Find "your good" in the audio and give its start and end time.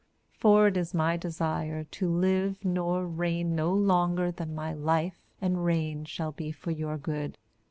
6.71-7.37